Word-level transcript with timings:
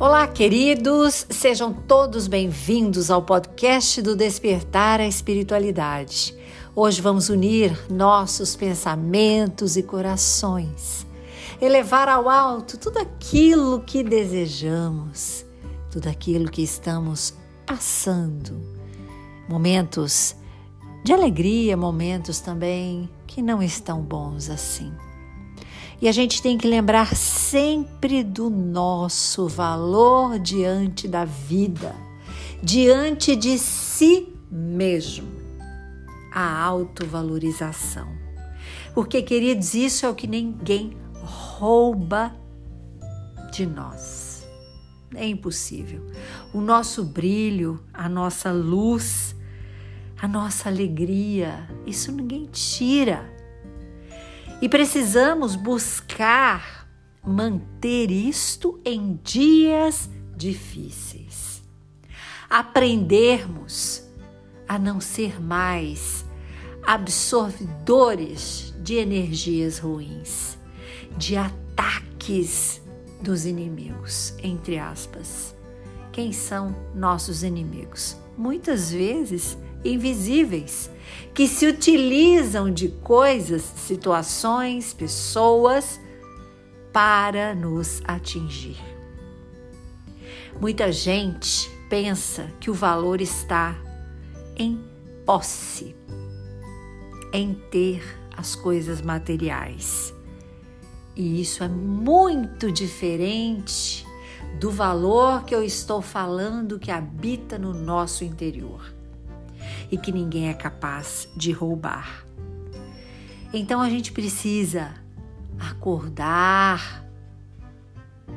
Olá, 0.00 0.26
queridos, 0.26 1.26
sejam 1.28 1.74
todos 1.74 2.26
bem-vindos 2.26 3.10
ao 3.10 3.20
podcast 3.20 4.00
do 4.00 4.16
Despertar 4.16 4.98
a 4.98 5.06
Espiritualidade. 5.06 6.34
Hoje 6.74 7.02
vamos 7.02 7.28
unir 7.28 7.78
nossos 7.90 8.56
pensamentos 8.56 9.76
e 9.76 9.82
corações, 9.82 11.06
elevar 11.60 12.08
ao 12.08 12.30
alto 12.30 12.78
tudo 12.78 12.98
aquilo 12.98 13.82
que 13.82 14.02
desejamos, 14.02 15.44
tudo 15.90 16.08
aquilo 16.08 16.50
que 16.50 16.62
estamos 16.62 17.34
passando. 17.66 18.58
Momentos 19.50 20.34
de 21.04 21.12
alegria, 21.12 21.76
momentos 21.76 22.40
também 22.40 23.06
que 23.26 23.42
não 23.42 23.62
estão 23.62 24.00
bons 24.00 24.48
assim. 24.48 24.90
E 26.00 26.08
a 26.08 26.12
gente 26.12 26.40
tem 26.40 26.56
que 26.56 26.66
lembrar 26.66 27.14
sempre 27.14 28.24
do 28.24 28.48
nosso 28.48 29.46
valor 29.46 30.38
diante 30.38 31.06
da 31.06 31.26
vida, 31.26 31.94
diante 32.62 33.36
de 33.36 33.58
si 33.58 34.32
mesmo. 34.50 35.28
A 36.32 36.62
autovalorização. 36.62 38.08
Porque, 38.94 39.20
queridos, 39.20 39.74
isso 39.74 40.06
é 40.06 40.08
o 40.08 40.14
que 40.14 40.26
ninguém 40.26 40.96
rouba 41.22 42.34
de 43.52 43.66
nós. 43.66 44.48
É 45.14 45.26
impossível. 45.26 46.06
O 46.54 46.60
nosso 46.60 47.04
brilho, 47.04 47.84
a 47.92 48.08
nossa 48.08 48.50
luz, 48.52 49.34
a 50.20 50.26
nossa 50.26 50.68
alegria, 50.68 51.68
isso 51.84 52.10
ninguém 52.10 52.48
tira 52.50 53.39
e 54.60 54.68
precisamos 54.68 55.56
buscar 55.56 56.88
manter 57.24 58.10
isto 58.10 58.80
em 58.84 59.18
dias 59.22 60.10
difíceis. 60.36 61.62
Aprendermos 62.48 64.02
a 64.68 64.78
não 64.78 65.00
ser 65.00 65.40
mais 65.40 66.24
absorvedores 66.86 68.74
de 68.82 68.94
energias 68.96 69.78
ruins, 69.78 70.58
de 71.16 71.36
ataques 71.36 72.80
dos 73.20 73.44
inimigos, 73.44 74.34
entre 74.42 74.78
aspas. 74.78 75.54
Quem 76.12 76.32
são 76.32 76.74
nossos 76.94 77.42
inimigos? 77.42 78.16
Muitas 78.36 78.90
vezes 78.90 79.56
invisíveis, 79.84 80.90
que 81.34 81.46
se 81.46 81.66
utilizam 81.66 82.72
de 82.72 82.88
coisas, 82.88 83.62
situações, 83.62 84.92
pessoas 84.92 86.00
para 86.92 87.54
nos 87.54 88.02
atingir. 88.04 88.78
Muita 90.60 90.92
gente 90.92 91.70
pensa 91.88 92.50
que 92.60 92.70
o 92.70 92.74
valor 92.74 93.20
está 93.20 93.76
em 94.56 94.78
posse, 95.24 95.96
em 97.32 97.54
ter 97.70 98.02
as 98.36 98.54
coisas 98.54 99.00
materiais. 99.00 100.12
E 101.16 101.40
isso 101.40 101.62
é 101.64 101.68
muito 101.68 102.70
diferente 102.70 104.06
do 104.58 104.70
valor 104.70 105.44
que 105.44 105.54
eu 105.54 105.62
estou 105.62 106.02
falando 106.02 106.78
que 106.78 106.90
habita 106.90 107.58
no 107.58 107.72
nosso 107.72 108.24
interior 108.24 108.99
e 109.90 109.98
que 109.98 110.12
ninguém 110.12 110.48
é 110.48 110.54
capaz 110.54 111.28
de 111.36 111.52
roubar. 111.52 112.24
Então 113.52 113.80
a 113.80 113.90
gente 113.90 114.12
precisa 114.12 114.94
acordar 115.58 117.04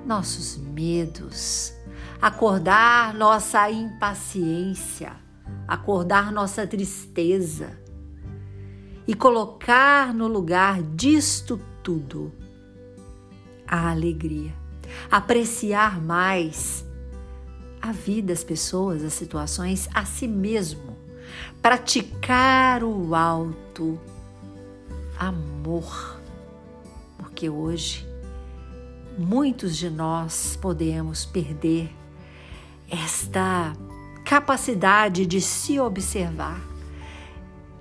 nossos 0.06 0.58
medos, 0.58 1.73
acordar 2.22 3.14
nossa 3.14 3.70
impaciência, 3.70 5.14
acordar 5.68 6.32
nossa 6.32 6.66
tristeza 6.66 7.77
e 9.08 9.14
colocar 9.14 10.14
no 10.14 10.27
lugar 10.27 10.82
disto 10.82 11.60
tudo 11.83 12.32
a 13.67 13.92
alegria, 13.92 14.54
apreciar 15.11 16.02
mais 16.02 16.86
a 17.82 17.92
vida, 17.92 18.33
as 18.33 18.44
pessoas, 18.44 19.04
as 19.04 19.14
situações, 19.14 19.89
a 19.94 20.06
si 20.06 20.27
mesmo 20.27 20.92
praticar 21.61 22.83
o 22.83 23.16
alto 23.16 23.99
amor, 25.17 26.20
porque 27.17 27.49
hoje 27.49 28.08
muitos 29.17 29.77
de 29.77 29.89
nós 29.89 30.58
podemos 30.61 31.26
perder 31.26 31.89
esta 32.89 33.73
capacidade 34.26 35.26
de 35.26 35.39
se 35.39 35.80
observar, 35.80 36.61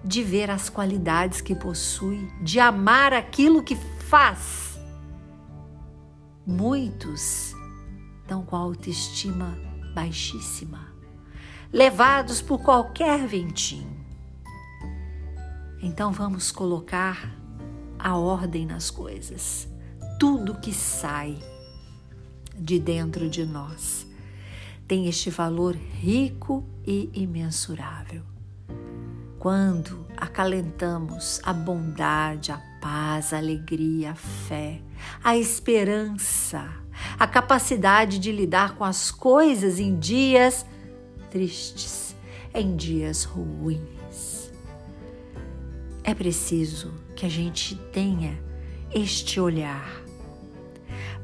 de 0.04 0.22
ver 0.22 0.50
as 0.50 0.68
qualidades 0.68 1.40
que 1.40 1.54
possui, 1.54 2.30
de 2.42 2.60
amar 2.60 3.12
aquilo 3.12 3.62
que 3.62 3.76
faz. 4.08 4.78
Muitos 6.46 7.54
estão 8.20 8.44
com 8.44 8.56
a 8.56 8.60
autoestima 8.60 9.56
baixíssima 9.94 10.91
levados 11.72 12.42
por 12.42 12.60
qualquer 12.60 13.26
ventinho. 13.26 13.90
Então 15.80 16.12
vamos 16.12 16.52
colocar 16.52 17.34
a 17.98 18.16
ordem 18.16 18.66
nas 18.66 18.90
coisas. 18.90 19.66
Tudo 20.18 20.60
que 20.60 20.72
sai 20.72 21.38
de 22.54 22.78
dentro 22.78 23.28
de 23.28 23.44
nós 23.46 24.06
tem 24.86 25.08
este 25.08 25.30
valor 25.30 25.74
rico 25.74 26.64
e 26.86 27.10
imensurável. 27.14 28.22
Quando 29.38 30.06
acalentamos 30.16 31.40
a 31.42 31.52
bondade, 31.52 32.52
a 32.52 32.60
paz, 32.80 33.32
a 33.32 33.38
alegria, 33.38 34.12
a 34.12 34.14
fé, 34.14 34.80
a 35.24 35.36
esperança, 35.36 36.68
a 37.18 37.26
capacidade 37.26 38.18
de 38.18 38.30
lidar 38.30 38.76
com 38.76 38.84
as 38.84 39.10
coisas 39.10 39.80
em 39.80 39.98
dias 39.98 40.64
tristes, 41.32 42.14
em 42.52 42.76
dias 42.76 43.24
ruins. 43.24 44.52
É 46.04 46.12
preciso 46.14 46.92
que 47.16 47.24
a 47.24 47.28
gente 47.28 47.74
tenha 47.90 48.38
este 48.94 49.40
olhar 49.40 50.02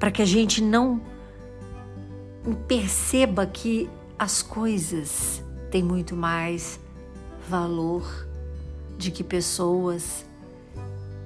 para 0.00 0.10
que 0.10 0.22
a 0.22 0.24
gente 0.24 0.62
não 0.62 1.02
perceba 2.66 3.46
que 3.46 3.90
as 4.18 4.40
coisas 4.40 5.44
têm 5.70 5.82
muito 5.82 6.16
mais 6.16 6.80
valor 7.46 8.26
de 8.96 9.10
que 9.10 9.22
pessoas, 9.22 10.24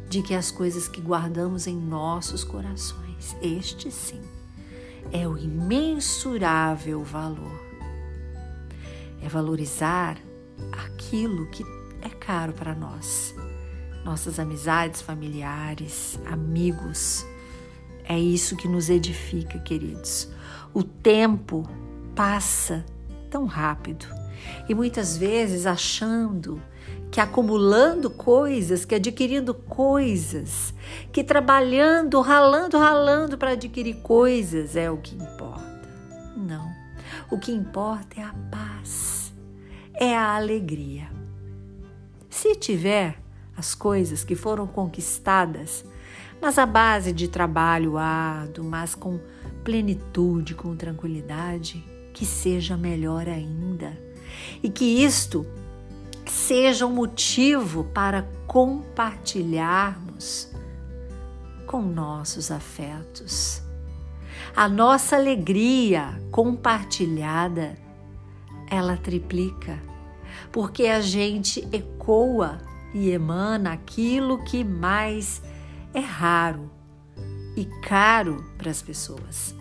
de 0.08 0.22
que 0.22 0.34
as 0.34 0.50
coisas 0.50 0.88
que 0.88 1.00
guardamos 1.00 1.68
em 1.68 1.76
nossos 1.76 2.42
corações. 2.42 3.36
Este 3.40 3.92
sim 3.92 4.20
é 5.12 5.28
o 5.28 5.38
imensurável 5.38 7.04
valor 7.04 7.61
é 9.22 9.28
valorizar 9.28 10.18
aquilo 10.72 11.46
que 11.50 11.64
é 12.02 12.08
caro 12.08 12.52
para 12.52 12.74
nós. 12.74 13.34
Nossas 14.04 14.38
amizades 14.38 15.00
familiares, 15.00 16.18
amigos. 16.26 17.24
É 18.04 18.18
isso 18.18 18.56
que 18.56 18.66
nos 18.66 18.90
edifica, 18.90 19.58
queridos. 19.60 20.28
O 20.74 20.82
tempo 20.82 21.68
passa 22.14 22.84
tão 23.30 23.46
rápido 23.46 24.06
e 24.68 24.74
muitas 24.74 25.16
vezes 25.16 25.66
achando 25.66 26.60
que 27.10 27.20
acumulando 27.20 28.08
coisas, 28.08 28.84
que 28.86 28.94
adquirindo 28.94 29.52
coisas, 29.52 30.72
que 31.12 31.22
trabalhando, 31.22 32.20
ralando, 32.22 32.78
ralando 32.78 33.36
para 33.36 33.50
adquirir 33.50 33.96
coisas 33.96 34.76
é 34.76 34.90
o 34.90 34.96
que 34.96 35.14
importa. 35.14 35.88
Não. 36.34 36.72
O 37.30 37.38
que 37.38 37.52
importa 37.52 38.20
é 38.20 38.24
a 38.24 38.34
paz, 38.50 39.11
é 39.94 40.16
a 40.16 40.36
alegria. 40.36 41.10
Se 42.28 42.54
tiver 42.54 43.18
as 43.56 43.74
coisas 43.74 44.22
que 44.24 44.34
foram 44.34 44.66
conquistadas, 44.66 45.84
mas 46.40 46.58
a 46.58 46.66
base 46.66 47.12
de 47.12 47.28
trabalho 47.28 47.98
árduo, 47.98 48.64
mas 48.64 48.94
com 48.94 49.20
plenitude, 49.62 50.54
com 50.54 50.74
tranquilidade, 50.74 51.84
que 52.12 52.24
seja 52.24 52.74
melhor 52.76 53.28
ainda. 53.28 53.96
E 54.62 54.70
que 54.70 55.04
isto 55.04 55.44
seja 56.26 56.86
um 56.86 56.92
motivo 56.92 57.84
para 57.84 58.26
compartilharmos 58.46 60.50
com 61.66 61.82
nossos 61.82 62.50
afetos 62.50 63.62
a 64.54 64.68
nossa 64.68 65.16
alegria 65.16 66.20
compartilhada, 66.30 67.76
ela 68.72 68.96
triplica, 68.96 69.78
porque 70.50 70.86
a 70.86 71.02
gente 71.02 71.68
ecoa 71.70 72.58
e 72.94 73.10
emana 73.10 73.74
aquilo 73.74 74.42
que 74.44 74.64
mais 74.64 75.42
é 75.92 76.00
raro 76.00 76.70
e 77.54 77.66
caro 77.86 78.42
para 78.56 78.70
as 78.70 78.80
pessoas. 78.80 79.54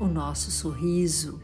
o 0.00 0.06
nosso 0.06 0.50
sorriso, 0.50 1.40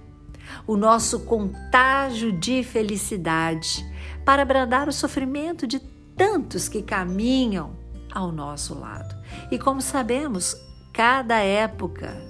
o 0.66 0.76
nosso 0.76 1.20
contágio 1.20 2.32
de 2.32 2.64
felicidade 2.64 3.86
para 4.24 4.42
abrandar 4.42 4.88
o 4.88 4.92
sofrimento 4.92 5.64
de 5.64 5.78
tantos 6.16 6.68
que 6.68 6.82
caminham 6.82 7.76
ao 8.10 8.32
nosso 8.32 8.76
lado. 8.76 9.14
E 9.52 9.56
como 9.56 9.80
sabemos, 9.80 10.56
cada 10.92 11.38
época 11.38 12.20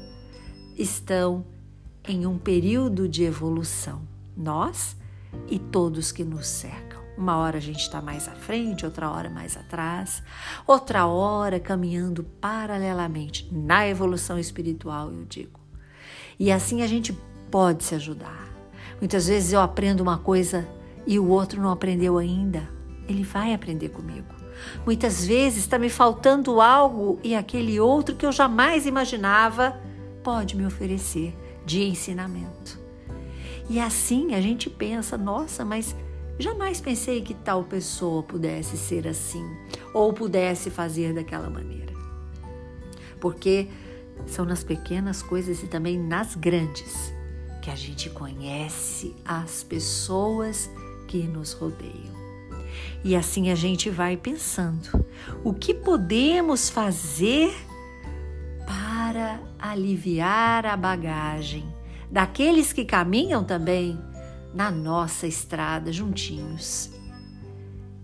estão 0.76 1.46
em 2.06 2.26
um 2.26 2.36
período 2.36 3.08
de 3.08 3.24
evolução, 3.24 4.07
nós 4.38 4.96
e 5.48 5.58
todos 5.58 6.12
que 6.12 6.24
nos 6.24 6.46
cercam. 6.46 6.98
Uma 7.16 7.36
hora 7.36 7.58
a 7.58 7.60
gente 7.60 7.80
está 7.80 8.00
mais 8.00 8.28
à 8.28 8.32
frente, 8.32 8.84
outra 8.84 9.10
hora 9.10 9.28
mais 9.28 9.56
atrás, 9.56 10.22
outra 10.64 11.06
hora 11.06 11.58
caminhando 11.58 12.22
paralelamente 12.22 13.48
na 13.52 13.88
evolução 13.88 14.38
espiritual, 14.38 15.12
eu 15.12 15.24
digo. 15.24 15.58
E 16.38 16.52
assim 16.52 16.80
a 16.80 16.86
gente 16.86 17.12
pode 17.50 17.82
se 17.82 17.96
ajudar. 17.96 18.48
Muitas 19.00 19.26
vezes 19.26 19.52
eu 19.52 19.60
aprendo 19.60 20.00
uma 20.00 20.18
coisa 20.18 20.66
e 21.04 21.18
o 21.18 21.28
outro 21.28 21.60
não 21.60 21.70
aprendeu 21.70 22.18
ainda. 22.18 22.68
Ele 23.08 23.24
vai 23.24 23.52
aprender 23.52 23.88
comigo. 23.88 24.38
Muitas 24.84 25.24
vezes 25.24 25.60
está 25.60 25.78
me 25.78 25.88
faltando 25.88 26.60
algo 26.60 27.18
e 27.24 27.34
aquele 27.34 27.80
outro 27.80 28.14
que 28.14 28.26
eu 28.26 28.32
jamais 28.32 28.86
imaginava 28.86 29.76
pode 30.22 30.56
me 30.56 30.66
oferecer 30.66 31.36
de 31.64 31.82
ensinamento. 31.82 32.87
E 33.68 33.78
assim 33.78 34.34
a 34.34 34.40
gente 34.40 34.70
pensa, 34.70 35.18
nossa, 35.18 35.64
mas 35.64 35.94
jamais 36.38 36.80
pensei 36.80 37.20
que 37.20 37.34
tal 37.34 37.64
pessoa 37.64 38.22
pudesse 38.22 38.76
ser 38.76 39.06
assim 39.06 39.44
ou 39.92 40.12
pudesse 40.12 40.70
fazer 40.70 41.12
daquela 41.12 41.50
maneira. 41.50 41.92
Porque 43.20 43.68
são 44.26 44.44
nas 44.44 44.64
pequenas 44.64 45.22
coisas 45.22 45.62
e 45.62 45.66
também 45.66 45.98
nas 45.98 46.34
grandes 46.34 47.12
que 47.60 47.70
a 47.70 47.74
gente 47.74 48.08
conhece 48.10 49.14
as 49.24 49.62
pessoas 49.62 50.70
que 51.06 51.18
nos 51.24 51.52
rodeiam. 51.52 52.16
E 53.04 53.14
assim 53.14 53.50
a 53.50 53.54
gente 53.54 53.90
vai 53.90 54.16
pensando: 54.16 55.04
o 55.44 55.52
que 55.52 55.74
podemos 55.74 56.70
fazer 56.70 57.54
para 58.66 59.40
aliviar 59.58 60.66
a 60.66 60.76
bagagem 60.76 61.77
daqueles 62.10 62.72
que 62.72 62.84
caminham 62.84 63.44
também 63.44 63.98
na 64.54 64.70
nossa 64.70 65.26
estrada 65.26 65.92
juntinhos? 65.92 66.90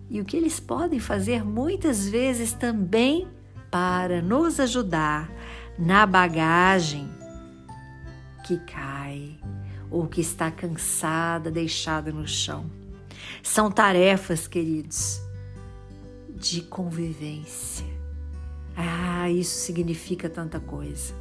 E 0.09 0.21
o 0.21 0.25
que 0.25 0.37
eles 0.37 0.61
podem 0.61 1.01
fazer 1.01 1.45
muitas 1.45 2.09
vezes 2.09 2.53
também 2.53 3.27
para 3.71 4.23
nos 4.23 4.61
ajudar 4.61 5.31
na 5.79 6.06
bagagem 6.06 7.09
que 8.45 8.59
cai 8.59 9.37
ou 9.91 10.06
que 10.06 10.21
está 10.21 10.51
cansada, 10.51 11.51
deixada 11.51 12.12
no 12.12 12.27
chão. 12.27 12.71
São 13.43 13.71
tarefas, 13.71 14.47
queridos, 14.47 15.21
de 16.29 16.62
convivência. 16.62 17.87
Ah, 18.76 19.31
isso 19.31 19.59
significa 19.59 20.29
tanta 20.29 20.61
coisa. 20.61 21.15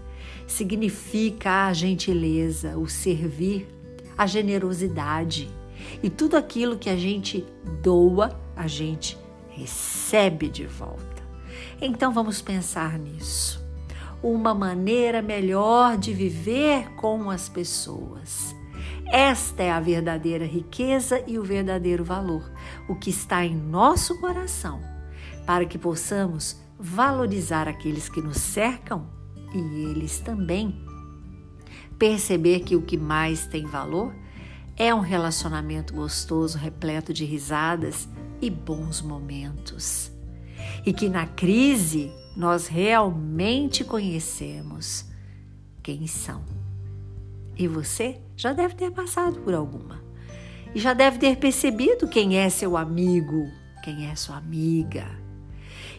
Significa 0.47 1.67
a 1.67 1.73
gentileza, 1.73 2.77
o 2.77 2.87
servir, 2.87 3.67
a 4.17 4.25
generosidade. 4.25 5.49
E 6.01 6.09
tudo 6.09 6.37
aquilo 6.37 6.77
que 6.77 6.89
a 6.89 6.95
gente 6.95 7.45
doa, 7.81 8.39
a 8.55 8.67
gente 8.67 9.17
recebe 9.49 10.49
de 10.49 10.65
volta. 10.65 11.23
Então 11.81 12.11
vamos 12.11 12.41
pensar 12.41 12.97
nisso. 12.97 13.63
Uma 14.21 14.53
maneira 14.53 15.21
melhor 15.21 15.97
de 15.97 16.13
viver 16.13 16.89
com 16.95 17.29
as 17.29 17.49
pessoas 17.49 18.55
esta 19.13 19.61
é 19.61 19.69
a 19.69 19.79
verdadeira 19.79 20.43
riqueza 20.43 21.23
e 21.27 21.37
o 21.37 21.43
verdadeiro 21.43 22.03
valor, 22.03 22.51
o 22.89 22.95
que 22.95 23.11
está 23.11 23.45
em 23.45 23.55
nosso 23.55 24.19
coração, 24.19 24.81
para 25.45 25.65
que 25.65 25.77
possamos 25.77 26.57
valorizar 26.79 27.67
aqueles 27.67 28.09
que 28.09 28.21
nos 28.21 28.37
cercam 28.37 29.07
e 29.53 29.85
eles 29.85 30.19
também. 30.19 30.75
Perceber 31.97 32.61
que 32.61 32.75
o 32.75 32.81
que 32.81 32.97
mais 32.97 33.45
tem 33.45 33.65
valor 33.65 34.13
é 34.75 34.93
um 34.93 34.99
relacionamento 34.99 35.93
gostoso, 35.93 36.57
repleto 36.57 37.13
de 37.13 37.25
risadas 37.25 38.07
e 38.41 38.49
bons 38.49 39.01
momentos. 39.01 40.11
E 40.85 40.91
que 40.91 41.07
na 41.07 41.27
crise 41.27 42.11
nós 42.35 42.67
realmente 42.67 43.83
conhecemos 43.83 45.05
quem 45.81 46.07
são. 46.07 46.43
E 47.55 47.67
você 47.67 48.19
já 48.35 48.51
deve 48.51 48.73
ter 48.75 48.91
passado 48.91 49.39
por 49.41 49.53
alguma. 49.53 50.01
E 50.73 50.79
já 50.79 50.93
deve 50.93 51.19
ter 51.19 51.37
percebido 51.37 52.07
quem 52.07 52.37
é 52.37 52.49
seu 52.49 52.75
amigo, 52.75 53.47
quem 53.83 54.09
é 54.09 54.15
sua 54.15 54.37
amiga. 54.37 55.22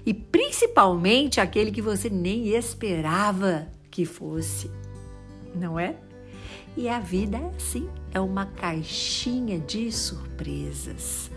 E 0.06 0.12
principalmente 0.12 1.40
aquele 1.40 1.70
que 1.70 1.80
você 1.80 2.10
nem 2.10 2.48
esperava 2.48 3.68
que 3.90 4.04
fosse. 4.04 4.70
Não 5.54 5.78
é? 5.78 5.96
E 6.76 6.88
a 6.88 6.98
vida 6.98 7.36
é 7.36 7.50
assim, 7.56 7.88
é 8.12 8.20
uma 8.20 8.46
caixinha 8.46 9.58
de 9.58 9.90
surpresas. 9.92 11.30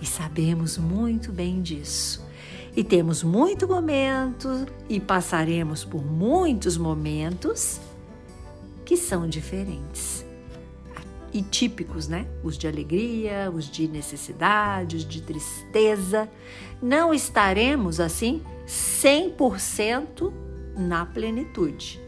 E 0.00 0.06
sabemos 0.06 0.76
muito 0.76 1.30
bem 1.30 1.62
disso. 1.62 2.26
E 2.74 2.82
temos 2.82 3.22
muito 3.22 3.68
momento 3.68 4.66
e 4.88 4.98
passaremos 4.98 5.84
por 5.84 6.04
muitos 6.04 6.76
momentos 6.76 7.80
que 8.84 8.96
são 8.96 9.28
diferentes 9.28 10.24
e 11.32 11.42
típicos, 11.42 12.08
né? 12.08 12.26
Os 12.42 12.58
de 12.58 12.66
alegria, 12.66 13.50
os 13.50 13.66
de 13.66 13.88
necessidade, 13.88 14.96
os 14.96 15.04
de 15.04 15.22
tristeza. 15.22 16.28
Não 16.80 17.14
estaremos 17.14 18.00
assim 18.00 18.42
100% 18.66 20.32
na 20.76 21.04
plenitude, 21.06 22.00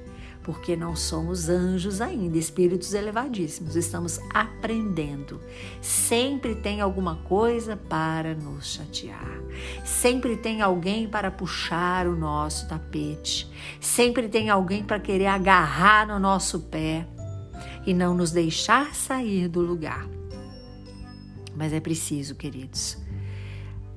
porque 0.42 0.74
não 0.76 0.96
somos 0.96 1.48
anjos 1.48 2.00
ainda, 2.00 2.38
espíritos 2.38 2.92
elevadíssimos, 2.94 3.76
estamos 3.76 4.18
aprendendo. 4.32 5.40
Sempre 5.80 6.54
tem 6.54 6.80
alguma 6.80 7.16
coisa 7.16 7.76
para 7.76 8.34
nos 8.34 8.74
chatear, 8.74 9.40
sempre 9.84 10.36
tem 10.36 10.62
alguém 10.62 11.08
para 11.08 11.30
puxar 11.30 12.06
o 12.06 12.16
nosso 12.16 12.68
tapete, 12.68 13.50
sempre 13.80 14.28
tem 14.28 14.50
alguém 14.50 14.82
para 14.82 14.98
querer 14.98 15.26
agarrar 15.26 16.06
no 16.06 16.18
nosso 16.18 16.60
pé 16.60 17.06
e 17.86 17.92
não 17.92 18.14
nos 18.14 18.30
deixar 18.30 18.94
sair 18.94 19.48
do 19.48 19.60
lugar. 19.60 20.08
Mas 21.56 21.72
é 21.72 21.80
preciso, 21.80 22.34
queridos. 22.34 22.98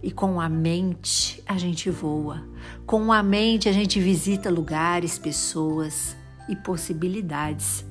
E 0.02 0.12
com 0.12 0.40
a 0.40 0.48
mente 0.48 1.42
a 1.46 1.58
gente 1.58 1.90
voa, 1.90 2.48
com 2.86 3.12
a 3.12 3.24
mente 3.24 3.68
a 3.68 3.72
gente 3.72 4.00
visita 4.00 4.50
lugares, 4.50 5.18
pessoas 5.18 6.16
e 6.48 6.56
possibilidades. 6.56 7.84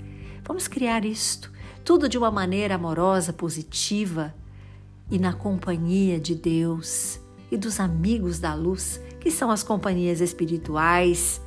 Vamos 0.45 0.69
criar 0.69 1.05
isto, 1.05 1.53
tudo 1.85 2.09
de 2.09 2.17
uma 2.17 2.31
maneira 2.31 2.76
amorosa, 2.76 3.33
positiva 3.33 4.35
e 5.11 5.19
na 5.19 5.33
companhia 5.33 6.21
de 6.21 6.35
Deus 6.35 7.21
e 7.50 7.57
dos 7.57 7.81
amigos 7.81 8.38
da 8.38 8.55
luz, 8.55 9.00
que 9.21 9.31
são 9.31 9.50
as 9.50 9.62
companhias 9.62 10.21
espirituais, 10.21 11.41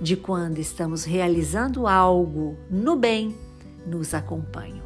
de 0.00 0.16
quando 0.16 0.58
estamos 0.58 1.04
realizando 1.04 1.86
algo 1.86 2.56
no 2.70 2.96
bem 2.96 3.34
nos 3.86 4.14
acompanham. 4.14 4.82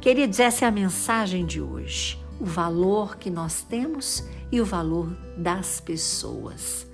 Queridos, 0.00 0.40
essa 0.40 0.64
é 0.64 0.68
a 0.68 0.72
mensagem 0.72 1.44
de 1.44 1.60
hoje. 1.60 2.18
O 2.40 2.44
valor 2.44 3.16
que 3.16 3.30
nós 3.30 3.62
temos 3.62 4.24
e 4.50 4.60
o 4.60 4.64
valor 4.64 5.14
das 5.36 5.80
pessoas. 5.80 6.86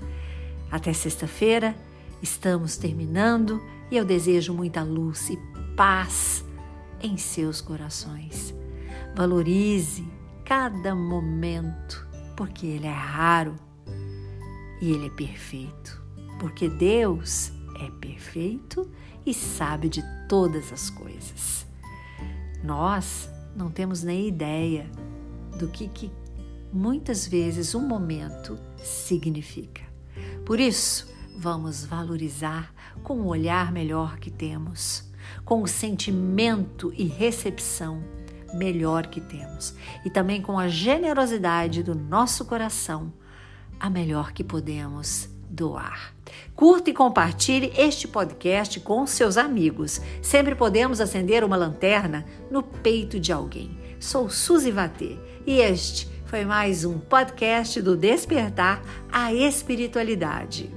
Até 0.70 0.92
sexta-feira, 0.92 1.74
estamos 2.20 2.76
terminando 2.76 3.62
e 3.90 3.96
eu 3.96 4.04
desejo 4.04 4.52
muita 4.52 4.82
luz 4.82 5.30
e 5.30 5.38
paz 5.76 6.44
em 7.00 7.16
seus 7.16 7.60
corações. 7.60 8.54
Valorize 9.14 10.06
cada 10.44 10.94
momento, 10.94 12.06
porque 12.36 12.66
ele 12.66 12.86
é 12.86 12.92
raro 12.92 13.54
e 14.80 14.90
ele 14.92 15.06
é 15.06 15.10
perfeito. 15.10 16.02
Porque 16.38 16.68
Deus 16.68 17.52
é 17.78 17.90
perfeito 18.00 18.90
e 19.24 19.32
sabe 19.32 19.88
de 19.88 20.02
todas 20.28 20.72
as 20.72 20.90
coisas. 20.90 21.66
Nós 22.62 23.28
não 23.54 23.70
temos 23.70 24.02
nem 24.02 24.28
ideia 24.28 24.90
do 25.58 25.68
que, 25.68 25.88
que 25.88 26.10
muitas 26.72 27.26
vezes 27.26 27.74
um 27.74 27.86
momento 27.86 28.58
significa. 28.76 29.82
Por 30.44 30.60
isso, 30.60 31.12
vamos 31.36 31.84
valorizar 31.84 32.72
com 33.02 33.20
o 33.20 33.26
olhar 33.26 33.72
melhor 33.72 34.18
que 34.18 34.30
temos, 34.30 35.04
com 35.44 35.62
o 35.62 35.66
sentimento 35.66 36.92
e 36.96 37.04
recepção 37.04 38.02
melhor 38.54 39.08
que 39.08 39.20
temos 39.20 39.74
e 40.04 40.10
também 40.10 40.40
com 40.40 40.58
a 40.58 40.68
generosidade 40.68 41.82
do 41.82 41.94
nosso 41.94 42.44
coração, 42.44 43.12
a 43.78 43.90
melhor 43.90 44.32
que 44.32 44.42
podemos 44.42 45.28
doar. 45.48 46.14
Curta 46.54 46.90
e 46.90 46.94
compartilhe 46.94 47.72
este 47.76 48.06
podcast 48.08 48.80
com 48.80 49.06
seus 49.06 49.36
amigos. 49.36 50.00
Sempre 50.20 50.54
podemos 50.54 51.00
acender 51.00 51.44
uma 51.44 51.56
lanterna 51.56 52.24
no 52.50 52.62
peito 52.62 53.18
de 53.20 53.32
alguém. 53.32 53.78
Sou 53.98 54.28
Suzy 54.28 54.70
Vatê 54.70 55.16
e 55.46 55.58
este 55.58 56.08
foi 56.26 56.44
mais 56.44 56.84
um 56.84 56.98
podcast 56.98 57.80
do 57.80 57.96
Despertar 57.96 58.82
a 59.10 59.32
Espiritualidade. 59.32 60.75